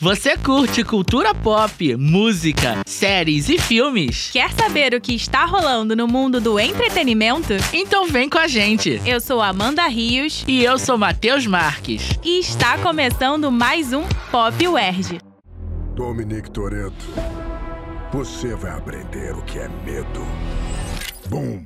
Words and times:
Você 0.00 0.36
curte 0.36 0.84
cultura 0.84 1.34
pop, 1.34 1.96
música, 1.96 2.82
séries 2.86 3.48
e 3.48 3.58
filmes? 3.58 4.30
Quer 4.30 4.52
saber 4.52 4.94
o 4.94 5.00
que 5.00 5.12
está 5.12 5.44
rolando 5.44 5.96
no 5.96 6.06
mundo 6.06 6.40
do 6.40 6.56
entretenimento? 6.58 7.54
Então 7.72 8.06
vem 8.06 8.28
com 8.28 8.38
a 8.38 8.46
gente. 8.46 9.02
Eu 9.04 9.20
sou 9.20 9.42
Amanda 9.42 9.84
Rios 9.88 10.44
E 10.46 10.62
eu 10.62 10.78
sou 10.78 10.96
Matheus 10.96 11.46
Marques. 11.48 12.10
e 12.24 12.38
está 12.38 12.78
começando 12.78 13.50
mais 13.50 13.92
um 13.92 14.04
Pop 14.30 14.68
UERJ. 14.68 15.18
Dominic 15.96 16.48
Toretto, 16.52 17.04
você 18.12 18.54
vai 18.54 18.70
aprender 18.78 19.34
o 19.34 19.42
que 19.42 19.58
é 19.58 19.68
medo. 19.84 20.24
Bum! 21.28 21.64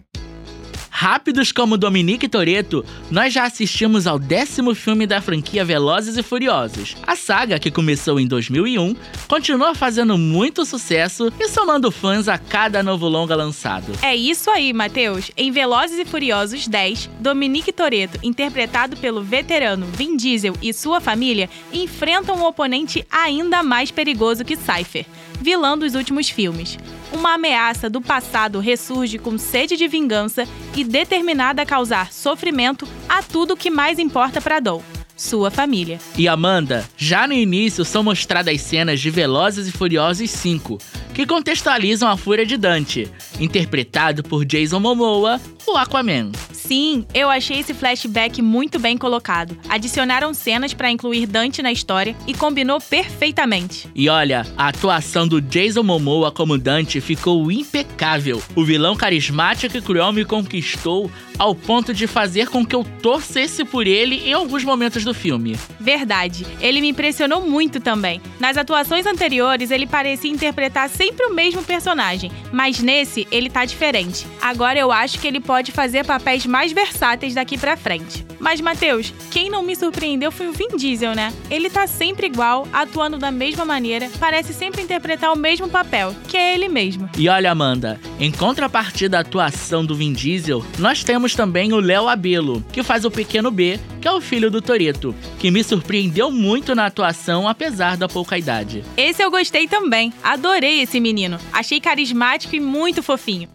Rápidos 1.03 1.51
como 1.51 1.77
Dominique 1.77 2.29
Toretto, 2.29 2.85
nós 3.11 3.35
já 3.35 3.43
assistimos 3.43 4.07
ao 4.07 4.21
décimo 4.21 4.73
filme 4.73 5.05
da 5.05 5.21
franquia 5.21 5.65
Velozes 5.65 6.17
e 6.17 6.23
Furiosos. 6.23 6.97
A 7.05 7.17
saga, 7.17 7.59
que 7.59 7.73
começou 7.73 8.21
em 8.21 8.27
2001, 8.29 8.95
continua 9.27 9.75
fazendo 9.75 10.17
muito 10.17 10.65
sucesso 10.65 11.33
e 11.41 11.49
somando 11.49 11.91
fãs 11.91 12.29
a 12.29 12.39
cada 12.39 12.85
novo 12.85 13.09
longa 13.09 13.35
lançado. 13.35 13.93
É 14.01 14.15
isso 14.15 14.49
aí, 14.49 14.73
Matheus. 14.73 15.33
Em 15.37 15.51
Velozes 15.51 15.99
e 15.99 16.05
Furiosos 16.05 16.69
10, 16.69 17.11
Dominique 17.19 17.73
Toretto, 17.73 18.21
interpretado 18.23 18.97
pelo 18.97 19.25
veterano 19.25 19.87
Vin 19.87 20.17
Diesel 20.17 20.55
e 20.63 20.73
sua 20.73 21.01
família, 21.01 21.51
enfrentam 21.73 22.37
um 22.37 22.45
oponente 22.45 23.05
ainda 23.11 23.61
mais 23.61 23.91
perigoso 23.91 24.45
que 24.45 24.55
Cypher, 24.55 25.05
vilão 25.41 25.77
dos 25.77 25.97
últimos 25.97 26.31
filmes. 26.31 26.79
Uma 27.13 27.35
ameaça 27.35 27.91
do 27.91 28.01
passado 28.01 28.59
ressurge 28.59 29.19
com 29.19 29.37
sede 29.37 29.77
de 29.77 29.87
vingança 29.87 30.49
e 30.75 30.83
determinada 30.83 31.63
a 31.63 31.67
causar 31.67 32.13
sofrimento 32.13 32.89
a 33.09 33.23
tudo 33.23 33.57
que 33.57 33.71
mais 33.71 33.99
importa 33.99 34.41
para 34.41 34.59
Dom, 34.59 34.83
sua 35.15 35.51
família. 35.51 35.99
E 36.17 36.27
Amanda, 36.27 36.89
já 36.97 37.27
no 37.27 37.35
início 37.35 37.85
são 37.85 38.03
mostradas 38.03 38.61
cenas 38.63 38.99
de 38.99 39.11
Velozes 39.11 39.69
e 39.69 39.73
Furiosos 39.73 40.31
5, 40.31 40.79
que 41.15 41.27
contextualizam 41.27 42.09
a 42.09 42.17
fúria 42.17 42.47
de 42.47 42.57
Dante, 42.57 43.11
interpretado 43.39 44.23
por 44.23 44.45
Jason 44.47 44.81
Momoa, 44.81 45.39
o 45.67 45.77
Aquaman. 45.77 46.33
Sim, 46.67 47.05
eu 47.13 47.29
achei 47.29 47.59
esse 47.59 47.75
flashback 47.75 48.41
muito 48.41 48.79
bem 48.79 48.97
colocado. 48.97 49.59
Adicionaram 49.69 50.33
cenas 50.33 50.73
para 50.73 50.91
incluir 50.91 51.27
Dante 51.27 51.61
na 51.61 51.73
história 51.73 52.15
e 52.25 52.33
combinou 52.33 52.81
perfeitamente. 52.81 53.89
E 53.95 54.09
olha, 54.09 54.47
a 54.57 54.69
atuação 54.69 55.27
do 55.27 55.41
Jason 55.41 55.83
Momoa 55.83 56.31
como 56.31 56.57
Dante 56.57 57.01
ficou 57.01 57.51
impecável. 57.51 58.41
O 58.55 58.65
vilão 58.65 58.95
carismático 58.95 59.77
e 59.77 59.83
cruel 59.83 60.13
me 60.13 60.25
conquistou 60.25 61.11
ao 61.39 61.55
ponto 61.55 61.93
de 61.93 62.07
fazer 62.07 62.49
com 62.49 62.65
que 62.65 62.77
eu 62.77 62.85
torcesse 63.03 63.65
por 63.65 63.87
ele 63.87 64.29
em 64.29 64.33
alguns 64.33 64.63
momentos 64.63 65.05
do 65.05 65.13
filme. 65.13 65.59
Verdade, 65.81 66.47
ele 66.61 66.81
me 66.81 66.91
impressionou 66.91 67.45
muito 67.45 67.81
também. 67.81 68.21
Nas 68.39 68.57
atuações 68.57 69.07
anteriores, 69.07 69.73
ele 69.73 69.87
parecia 69.87 70.31
interpretar 70.31 70.89
sempre 70.89 71.27
o 71.27 71.35
mesmo 71.35 71.63
personagem, 71.65 72.31
mas 72.53 72.79
nesse 72.81 73.27
ele 73.33 73.51
tá 73.51 73.65
diferente. 73.65 74.25
Agora 74.41 74.79
eu 74.79 74.93
acho 74.93 75.19
que 75.19 75.27
ele 75.27 75.41
pode 75.41 75.73
fazer 75.73 76.05
papéis 76.05 76.47
mais 76.53 76.71
versáteis 76.71 77.33
daqui 77.33 77.57
pra 77.57 77.79
frente. 77.79 78.27
Mas 78.39 78.61
Matheus, 78.61 79.15
quem 79.31 79.49
não 79.49 79.63
me 79.63 79.75
surpreendeu 79.75 80.31
foi 80.31 80.49
o 80.49 80.53
Vin 80.53 80.77
Diesel, 80.77 81.15
né? 81.15 81.33
Ele 81.51 81.71
tá 81.71 81.87
sempre 81.87 82.27
igual, 82.27 82.69
atuando 82.71 83.17
da 83.17 83.31
mesma 83.31 83.65
maneira, 83.65 84.11
parece 84.21 84.53
sempre 84.53 84.83
interpretar 84.83 85.33
o 85.33 85.39
mesmo 85.39 85.67
papel, 85.67 86.15
que 86.29 86.37
é 86.37 86.55
ele 86.55 86.69
mesmo. 86.69 87.09
E 87.17 87.27
olha, 87.27 87.51
Amanda, 87.51 87.99
em 88.21 88.31
contrapartida 88.31 89.17
à 89.17 89.21
atuação 89.21 89.83
do 89.83 89.95
Vin 89.95 90.13
Diesel, 90.13 90.63
nós 90.79 91.03
temos 91.03 91.35
também 91.35 91.73
o 91.73 91.81
Léo 91.81 92.07
Abelo, 92.07 92.63
que 92.71 92.83
faz 92.83 93.07
o 93.07 93.11
Pequeno 93.11 93.51
B, 93.51 93.81
que 93.99 94.07
é 94.07 94.13
o 94.13 94.21
filho 94.21 94.51
do 94.51 94.61
Toreto, 94.61 95.15
que 95.39 95.51
me 95.51 95.65
surpreendeu 95.65 96.31
muito 96.31 96.75
na 96.75 96.85
atuação 96.85 97.49
apesar 97.49 97.97
da 97.97 98.09
pouca 98.09 98.37
idade. 98.37 98.85
Esse 98.95 99.23
eu 99.23 99.31
gostei 99.31 99.67
também. 99.67 100.13
Adorei 100.23 100.83
esse 100.83 101.01
menino. 101.01 101.39
Achei 101.51 101.81
carismático 101.81 102.55
e 102.55 102.61
muito 102.61 103.03
fofinho. 103.03 103.49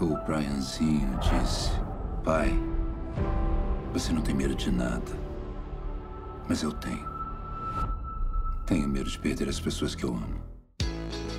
O 0.00 0.16
Brianzinho 0.26 1.18
disse: 1.20 1.81
Pai, 2.24 2.52
você 3.92 4.12
não 4.12 4.22
tem 4.22 4.32
medo 4.32 4.54
de 4.54 4.70
nada. 4.70 5.10
Mas 6.48 6.62
eu 6.62 6.70
tenho. 6.70 7.04
Tenho 8.64 8.88
medo 8.88 9.10
de 9.10 9.18
perder 9.18 9.48
as 9.48 9.58
pessoas 9.58 9.96
que 9.96 10.04
eu 10.04 10.10
amo. 10.10 10.40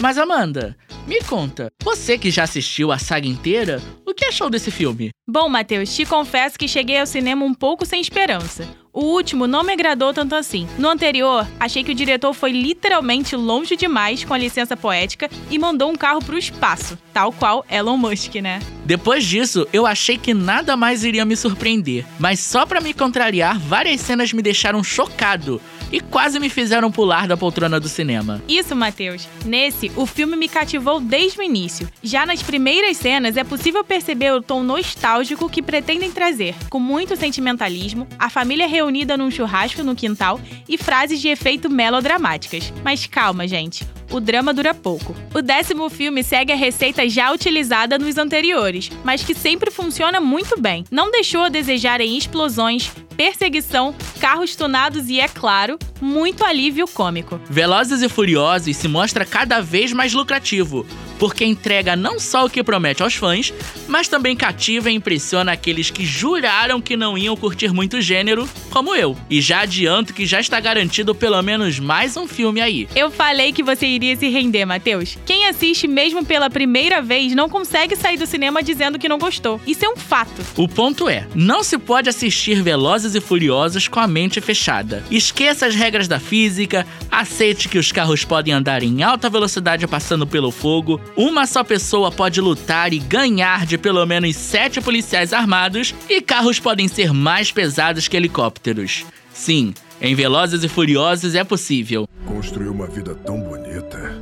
Mas 0.01 0.17
Amanda, 0.17 0.75
me 1.07 1.23
conta, 1.23 1.71
você 1.81 2.17
que 2.17 2.29
já 2.29 2.43
assistiu 2.43 2.91
a 2.91 2.97
saga 2.97 3.27
inteira, 3.27 3.81
o 4.13 4.15
que 4.15 4.25
achou 4.25 4.47
desse 4.47 4.69
filme? 4.69 5.09
Bom, 5.27 5.49
Matheus, 5.49 5.93
te 5.95 6.05
confesso 6.05 6.57
que 6.57 6.67
cheguei 6.67 6.99
ao 6.99 7.05
cinema 7.07 7.43
um 7.43 7.53
pouco 7.53 7.83
sem 7.83 7.99
esperança. 7.99 8.67
O 8.93 9.05
último 9.05 9.47
não 9.47 9.63
me 9.63 9.73
agradou 9.73 10.13
tanto 10.13 10.35
assim. 10.35 10.67
No 10.77 10.87
anterior, 10.87 11.47
achei 11.59 11.83
que 11.83 11.91
o 11.91 11.95
diretor 11.95 12.31
foi 12.31 12.51
literalmente 12.51 13.35
longe 13.35 13.75
demais 13.75 14.23
com 14.23 14.35
a 14.35 14.37
licença 14.37 14.77
poética 14.77 15.27
e 15.49 15.57
mandou 15.57 15.89
um 15.89 15.95
carro 15.95 16.23
pro 16.23 16.37
espaço, 16.37 16.95
tal 17.11 17.33
qual 17.33 17.65
Elon 17.67 17.97
Musk, 17.97 18.35
né? 18.35 18.59
Depois 18.85 19.25
disso, 19.25 19.67
eu 19.73 19.87
achei 19.87 20.15
que 20.15 20.31
nada 20.31 20.77
mais 20.77 21.03
iria 21.03 21.25
me 21.25 21.35
surpreender, 21.35 22.05
mas 22.19 22.39
só 22.39 22.67
pra 22.67 22.81
me 22.81 22.93
contrariar, 22.93 23.57
várias 23.57 24.01
cenas 24.01 24.31
me 24.31 24.43
deixaram 24.43 24.83
chocado 24.83 25.59
e 25.93 25.99
quase 26.01 26.39
me 26.39 26.49
fizeram 26.49 26.91
pular 26.91 27.27
da 27.27 27.37
poltrona 27.37 27.79
do 27.79 27.87
cinema. 27.87 28.41
Isso, 28.47 28.75
Matheus. 28.75 29.27
Nesse, 29.45 29.91
o 29.95 30.07
filme 30.07 30.35
me 30.35 30.49
cativou 30.49 30.99
desde 30.99 31.39
o 31.39 31.43
início. 31.43 31.87
Já 32.01 32.25
nas 32.25 32.41
primeiras 32.41 32.97
cenas, 32.97 33.37
é 33.37 33.43
possível 33.43 33.83
perceber 33.83 34.33
o 34.33 34.41
tom 34.41 34.63
nostálgico 34.63 35.47
que 35.47 35.61
pretendem 35.61 36.11
trazer, 36.11 36.55
com 36.67 36.79
muito 36.79 37.15
sentimentalismo, 37.15 38.07
a 38.17 38.27
família 38.27 38.67
reunida 38.67 39.15
num 39.15 39.29
churrasco 39.29 39.83
no 39.83 39.95
quintal 39.95 40.41
e 40.67 40.79
frases 40.79 41.21
de 41.21 41.27
efeito 41.27 41.69
melodramáticas. 41.69 42.73
Mas 42.83 43.05
calma, 43.05 43.47
gente. 43.47 43.85
O 44.13 44.19
drama 44.19 44.53
dura 44.53 44.75
pouco. 44.75 45.15
O 45.33 45.41
décimo 45.41 45.89
filme 45.89 46.23
segue 46.23 46.51
a 46.51 46.55
receita 46.55 47.09
já 47.09 47.31
utilizada 47.31 47.97
nos 47.97 48.15
anteriores, 48.15 48.91
mas 49.03 49.23
que 49.23 49.33
sempre 49.33 49.71
funciona 49.71 50.19
muito 50.19 50.59
bem. 50.61 50.83
Não 50.91 51.09
deixou 51.09 51.41
a 51.41 51.49
desejar 51.49 51.99
em 51.99 52.15
explosões, 52.15 52.91
perseguição, 53.15 53.95
carros 54.19 54.55
tunados 54.55 55.09
e, 55.09 55.19
é 55.19 55.27
claro, 55.27 55.77
muito 56.01 56.43
alívio 56.43 56.87
cômico. 56.87 57.39
Velozes 57.49 58.01
e 58.01 58.09
Furiosos 58.09 58.75
se 58.75 58.87
mostra 58.87 59.25
cada 59.25 59.61
vez 59.61 59.91
mais 59.93 60.13
lucrativo, 60.13 60.85
porque 61.17 61.45
entrega 61.45 61.95
não 61.95 62.19
só 62.19 62.45
o 62.45 62.49
que 62.49 62.63
promete 62.63 63.03
aos 63.03 63.15
fãs, 63.15 63.53
mas 63.87 64.07
também 64.07 64.35
cativa 64.35 64.89
e 64.89 64.95
impressiona 64.95 65.51
aqueles 65.51 65.89
que 65.89 66.05
juraram 66.05 66.81
que 66.81 66.97
não 66.97 67.17
iam 67.17 67.35
curtir 67.35 67.73
muito 67.73 67.97
o 67.97 68.01
gênero, 68.01 68.49
como 68.69 68.95
eu. 68.95 69.15
E 69.29 69.39
já 69.41 69.61
adianto 69.61 70.13
que 70.13 70.25
já 70.25 70.39
está 70.39 70.59
garantido 70.59 71.15
pelo 71.15 71.41
menos 71.41 71.79
mais 71.79 72.17
um 72.17 72.27
filme 72.27 72.61
aí. 72.61 72.87
Eu 72.95 73.11
falei 73.11 73.51
que 73.51 73.63
você 73.63 73.85
iria 73.85 74.15
se 74.15 74.27
render, 74.29 74.65
Matheus. 74.65 75.17
Quem 75.25 75.47
assiste 75.47 75.87
mesmo 75.87 76.25
pela 76.25 76.49
primeira 76.49 77.01
vez 77.01 77.33
não 77.35 77.49
consegue 77.49 77.95
sair 77.95 78.17
do 78.17 78.25
cinema 78.25 78.63
dizendo 78.63 78.97
que 78.99 79.09
não 79.09 79.17
gostou. 79.17 79.59
Isso 79.65 79.85
é 79.85 79.89
um 79.89 79.95
fato. 79.95 80.41
O 80.55 80.67
ponto 80.67 81.07
é, 81.07 81.27
não 81.35 81.63
se 81.63 81.77
pode 81.77 82.09
assistir 82.09 82.61
Velozes 82.61 83.02
e 83.03 83.21
Furiosos 83.21 83.87
com 83.87 83.99
a 83.99 84.07
mente 84.07 84.39
fechada. 84.39 85.03
Esqueça 85.11 85.65
as 85.65 85.75
regras 85.75 86.07
da 86.07 86.19
física, 86.19 86.85
aceite 87.11 87.67
que 87.67 87.77
os 87.77 87.91
carros 87.91 88.23
podem 88.23 88.53
andar 88.53 88.81
em 88.81 89.03
alta 89.03 89.29
velocidade 89.29 89.85
passando 89.87 90.25
pelo 90.25 90.51
fogo, 90.51 90.99
uma 91.15 91.45
só 91.45 91.63
pessoa 91.63 92.11
pode 92.11 92.39
lutar 92.39 92.93
e 92.93 92.99
ganhar 92.99 93.65
de 93.65 93.77
pelo 93.77 94.05
menos 94.05 94.35
sete 94.35 94.79
policiais 94.79 95.33
armados 95.33 95.93
e 96.09 96.21
carros 96.21 96.59
podem 96.59 96.87
ser 96.87 97.13
mais 97.13 97.51
pesados 97.51 98.07
que 98.07 98.15
helicópteros. 98.15 99.05
Sim, 99.33 99.73
em 99.99 100.15
Velozes 100.15 100.63
e 100.63 100.69
Furiosos 100.69 101.35
é 101.35 101.43
possível. 101.43 102.07
Construir 102.25 102.69
uma 102.69 102.87
vida 102.87 103.13
tão 103.15 103.39
bonita, 103.39 104.15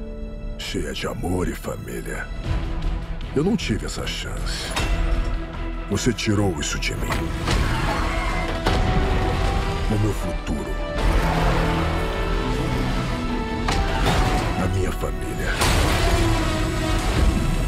cheia 0.57 0.93
de 0.93 1.05
amor 1.05 1.47
e 1.47 1.53
família. 1.55 2.25
Eu 3.35 3.43
não 3.43 3.55
tive 3.55 3.85
essa 3.85 4.05
chance. 4.05 4.71
Você 5.89 6.13
tirou 6.13 6.57
isso 6.59 6.79
de 6.79 6.93
mim. 6.95 7.09
O 9.93 9.99
meu 9.99 10.13
futuro. 10.13 10.71
A 14.63 14.67
minha 14.67 14.89
família. 14.89 15.51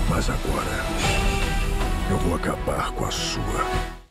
Mas 0.08 0.30
agora. 0.30 0.86
Eu 2.10 2.18
vou 2.20 2.36
acabar 2.36 2.94
com 2.94 3.06
a 3.06 3.12
sua. 3.12 4.03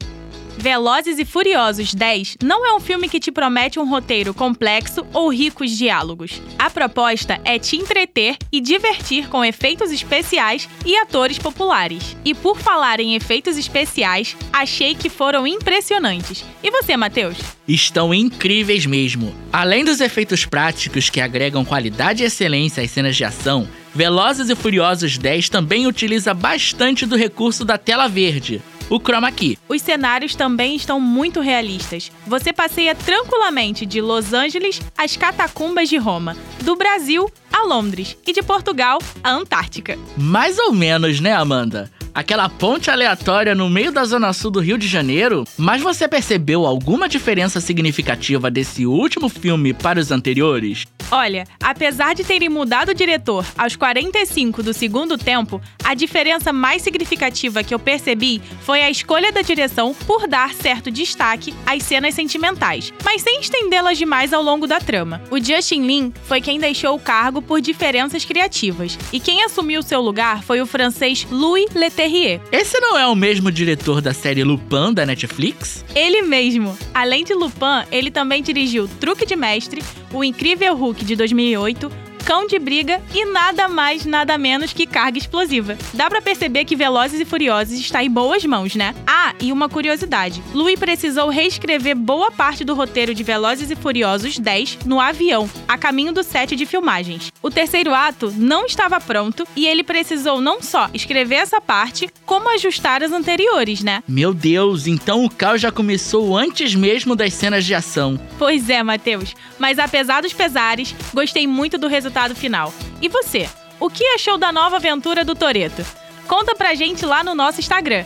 Velozes 0.62 1.18
e 1.18 1.24
Furiosos 1.24 1.92
10 1.92 2.36
não 2.40 2.64
é 2.64 2.72
um 2.72 2.78
filme 2.78 3.08
que 3.08 3.18
te 3.18 3.32
promete 3.32 3.80
um 3.80 3.90
roteiro 3.90 4.32
complexo 4.32 5.04
ou 5.12 5.28
ricos 5.28 5.76
diálogos. 5.76 6.40
A 6.56 6.70
proposta 6.70 7.40
é 7.44 7.58
te 7.58 7.74
entreter 7.74 8.36
e 8.52 8.60
divertir 8.60 9.28
com 9.28 9.44
efeitos 9.44 9.90
especiais 9.90 10.68
e 10.86 10.96
atores 10.96 11.36
populares. 11.36 12.16
E 12.24 12.32
por 12.32 12.60
falar 12.60 13.00
em 13.00 13.16
efeitos 13.16 13.58
especiais, 13.58 14.36
achei 14.52 14.94
que 14.94 15.08
foram 15.08 15.48
impressionantes. 15.48 16.44
E 16.62 16.70
você, 16.70 16.96
Matheus? 16.96 17.38
Estão 17.66 18.14
incríveis 18.14 18.86
mesmo. 18.86 19.34
Além 19.52 19.84
dos 19.84 20.00
efeitos 20.00 20.46
práticos 20.46 21.10
que 21.10 21.20
agregam 21.20 21.64
qualidade 21.64 22.22
e 22.22 22.26
excelência 22.26 22.84
às 22.84 22.90
cenas 22.92 23.16
de 23.16 23.24
ação, 23.24 23.68
Velozes 23.94 24.48
e 24.48 24.54
Furiosos 24.54 25.18
10 25.18 25.50
também 25.50 25.86
utiliza 25.86 26.32
bastante 26.32 27.04
do 27.04 27.14
recurso 27.14 27.62
da 27.62 27.76
tela 27.76 28.08
verde, 28.08 28.62
o 28.88 28.98
chroma 28.98 29.30
key. 29.32 29.58
Os 29.68 29.82
cenários 29.82 30.34
também 30.34 30.76
estão 30.76 31.00
muito 31.00 31.40
realistas. 31.40 32.10
Você 32.26 32.52
passeia 32.52 32.94
tranquilamente 32.94 33.84
de 33.86 34.00
Los 34.00 34.32
Angeles 34.32 34.80
às 34.96 35.16
catacumbas 35.16 35.88
de 35.88 35.96
Roma, 35.96 36.36
do 36.62 36.76
Brasil 36.76 37.30
a 37.52 37.64
Londres 37.64 38.16
e 38.26 38.32
de 38.32 38.42
Portugal 38.42 38.98
à 39.22 39.30
Antártica. 39.30 39.98
Mais 40.16 40.58
ou 40.58 40.72
menos, 40.72 41.20
né, 41.20 41.32
Amanda? 41.32 41.90
aquela 42.14 42.48
ponte 42.48 42.90
aleatória 42.90 43.54
no 43.54 43.68
meio 43.70 43.90
da 43.90 44.04
zona 44.04 44.32
sul 44.32 44.50
do 44.50 44.60
Rio 44.60 44.76
de 44.76 44.86
Janeiro, 44.86 45.44
mas 45.56 45.80
você 45.80 46.06
percebeu 46.06 46.66
alguma 46.66 47.08
diferença 47.08 47.60
significativa 47.60 48.50
desse 48.50 48.86
último 48.86 49.28
filme 49.28 49.72
para 49.72 49.98
os 49.98 50.10
anteriores? 50.10 50.84
Olha, 51.10 51.44
apesar 51.62 52.14
de 52.14 52.24
terem 52.24 52.48
mudado 52.48 52.90
o 52.90 52.94
diretor 52.94 53.44
aos 53.56 53.76
45 53.76 54.62
do 54.62 54.72
segundo 54.72 55.18
tempo, 55.18 55.60
a 55.84 55.94
diferença 55.94 56.52
mais 56.52 56.82
significativa 56.82 57.62
que 57.62 57.74
eu 57.74 57.78
percebi 57.78 58.40
foi 58.62 58.82
a 58.82 58.90
escolha 58.90 59.32
da 59.32 59.42
direção 59.42 59.94
por 60.06 60.26
dar 60.26 60.54
certo 60.54 60.90
destaque 60.90 61.54
às 61.66 61.82
cenas 61.82 62.14
sentimentais, 62.14 62.92
mas 63.04 63.22
sem 63.22 63.40
estendê-las 63.40 63.98
demais 63.98 64.32
ao 64.32 64.42
longo 64.42 64.66
da 64.66 64.80
trama. 64.80 65.22
O 65.30 65.38
Justin 65.38 65.82
Lin 65.82 66.12
foi 66.24 66.40
quem 66.40 66.58
deixou 66.58 66.94
o 66.94 67.00
cargo 67.00 67.42
por 67.42 67.60
diferenças 67.60 68.24
criativas, 68.24 68.98
e 69.12 69.20
quem 69.20 69.44
assumiu 69.44 69.82
seu 69.82 70.00
lugar 70.00 70.42
foi 70.42 70.60
o 70.60 70.66
francês 70.66 71.26
Louis 71.30 71.72
Leterrier. 71.74 72.40
Esse 72.50 72.78
não 72.80 72.98
é 72.98 73.06
o 73.06 73.14
mesmo 73.14 73.50
diretor 73.50 74.00
da 74.00 74.14
série 74.14 74.44
Lupin 74.44 74.92
da 74.92 75.04
Netflix? 75.04 75.84
Ele 75.94 76.22
mesmo. 76.22 76.76
Além 76.94 77.24
de 77.24 77.34
Lupin, 77.34 77.84
ele 77.90 78.10
também 78.10 78.42
dirigiu 78.42 78.88
Truque 79.00 79.26
de 79.26 79.36
Mestre, 79.36 79.82
O 80.12 80.22
Incrível 80.22 80.74
Hulk 80.74 81.01
de 81.04 81.16
2008, 81.16 81.90
Cão 82.32 82.46
de 82.46 82.58
Briga 82.58 83.02
e 83.14 83.26
nada 83.26 83.68
mais, 83.68 84.06
nada 84.06 84.38
menos 84.38 84.72
que 84.72 84.86
Carga 84.86 85.18
Explosiva. 85.18 85.76
Dá 85.92 86.08
para 86.08 86.22
perceber 86.22 86.64
que 86.64 86.74
Velozes 86.74 87.20
e 87.20 87.26
Furiosos 87.26 87.78
está 87.78 88.02
em 88.02 88.08
boas 88.08 88.42
mãos, 88.46 88.74
né? 88.74 88.94
Ah, 89.06 89.34
e 89.38 89.52
uma 89.52 89.68
curiosidade. 89.68 90.42
Louis 90.54 90.78
precisou 90.78 91.28
reescrever 91.28 91.94
boa 91.94 92.32
parte 92.32 92.64
do 92.64 92.74
roteiro 92.74 93.14
de 93.14 93.22
Velozes 93.22 93.70
e 93.70 93.76
Furiosos 93.76 94.38
10 94.38 94.78
no 94.86 94.98
avião, 94.98 95.46
a 95.68 95.76
caminho 95.76 96.10
do 96.10 96.22
set 96.22 96.56
de 96.56 96.64
filmagens. 96.64 97.30
O 97.42 97.50
terceiro 97.50 97.92
ato 97.92 98.32
não 98.34 98.64
estava 98.64 98.98
pronto 98.98 99.46
e 99.54 99.66
ele 99.66 99.84
precisou 99.84 100.40
não 100.40 100.62
só 100.62 100.88
escrever 100.94 101.34
essa 101.34 101.60
parte, 101.60 102.08
como 102.24 102.48
ajustar 102.54 103.02
as 103.02 103.12
anteriores, 103.12 103.82
né? 103.82 104.02
Meu 104.08 104.32
Deus, 104.32 104.86
então 104.86 105.22
o 105.22 105.28
caos 105.30 105.60
já 105.60 105.70
começou 105.70 106.34
antes 106.34 106.74
mesmo 106.74 107.14
das 107.14 107.34
cenas 107.34 107.66
de 107.66 107.74
ação. 107.74 108.18
Pois 108.38 108.70
é, 108.70 108.82
Matheus. 108.82 109.34
Mas 109.58 109.78
apesar 109.78 110.22
dos 110.22 110.32
pesares, 110.32 110.94
gostei 111.12 111.46
muito 111.46 111.76
do 111.76 111.88
resultado 111.88 112.21
resultado 112.22 112.34
final. 112.34 112.72
E 113.00 113.08
você, 113.08 113.48
o 113.80 113.90
que 113.90 114.04
achou 114.14 114.38
da 114.38 114.52
nova 114.52 114.76
aventura 114.76 115.24
do 115.24 115.34
Toreto? 115.34 115.84
Conta 116.26 116.54
pra 116.54 116.74
gente 116.74 117.04
lá 117.04 117.24
no 117.24 117.34
nosso 117.34 117.60
Instagram, 117.60 118.04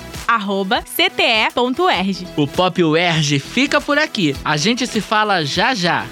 cte.erg. 0.84 2.26
O 2.36 2.46
Pop 2.46 2.82
UERJ 2.82 3.38
fica 3.38 3.80
por 3.80 3.98
aqui. 3.98 4.34
A 4.44 4.56
gente 4.56 4.86
se 4.86 5.00
fala 5.00 5.44
já 5.44 5.74
já. 5.74 6.06